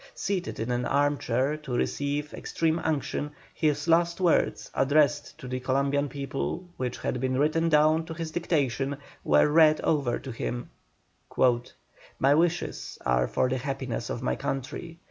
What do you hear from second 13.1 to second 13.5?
for